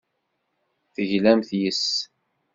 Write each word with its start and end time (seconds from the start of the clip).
Teglamt 0.93 1.49
yes-s. 1.61 1.93